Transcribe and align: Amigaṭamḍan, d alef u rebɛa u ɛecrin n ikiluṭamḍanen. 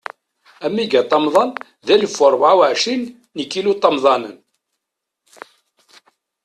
Amigaṭamḍan, 0.65 1.49
d 1.85 1.87
alef 1.93 2.15
u 2.23 2.27
rebɛa 2.33 2.53
u 2.57 2.61
ɛecrin 2.69 3.03
n 3.35 3.37
ikiluṭamḍanen. 3.43 4.37